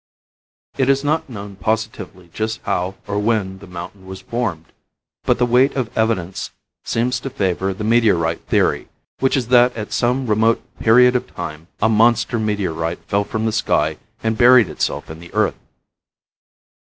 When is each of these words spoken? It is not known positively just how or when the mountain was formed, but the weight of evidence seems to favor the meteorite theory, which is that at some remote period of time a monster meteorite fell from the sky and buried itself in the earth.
It 0.79 0.89
is 0.89 1.03
not 1.03 1.29
known 1.29 1.57
positively 1.57 2.31
just 2.33 2.59
how 2.63 2.95
or 3.05 3.19
when 3.19 3.59
the 3.59 3.67
mountain 3.67 4.07
was 4.07 4.21
formed, 4.21 4.65
but 5.25 5.37
the 5.37 5.45
weight 5.45 5.75
of 5.75 5.95
evidence 5.95 6.49
seems 6.83 7.19
to 7.19 7.29
favor 7.29 7.71
the 7.71 7.83
meteorite 7.83 8.41
theory, 8.47 8.87
which 9.19 9.37
is 9.37 9.49
that 9.49 9.77
at 9.77 9.93
some 9.93 10.25
remote 10.25 10.59
period 10.79 11.15
of 11.15 11.35
time 11.35 11.67
a 11.83 11.87
monster 11.87 12.39
meteorite 12.39 13.03
fell 13.05 13.23
from 13.23 13.45
the 13.45 13.51
sky 13.51 13.97
and 14.23 14.39
buried 14.39 14.69
itself 14.69 15.07
in 15.07 15.19
the 15.19 15.31
earth. 15.35 15.59